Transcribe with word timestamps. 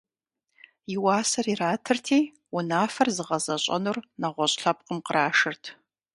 И 0.93 0.95
уасэр 1.03 1.45
иратырти, 1.53 2.19
унафэр 2.57 3.09
зыгъэзэщӏэнур 3.15 3.97
нэгъуэщӏ 4.21 4.57
лъэпкъым 4.61 4.99
кърашырт. 5.05 5.63